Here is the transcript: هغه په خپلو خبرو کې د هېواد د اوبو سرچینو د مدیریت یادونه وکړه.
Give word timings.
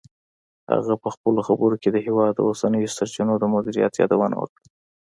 هغه 0.71 0.93
په 1.03 1.09
خپلو 1.15 1.39
خبرو 1.47 1.75
کې 1.81 1.89
د 1.91 1.97
هېواد 2.07 2.31
د 2.35 2.39
اوبو 2.41 2.91
سرچینو 2.97 3.33
د 3.39 3.43
مدیریت 3.53 3.93
یادونه 4.01 4.35
وکړه. 4.37 4.61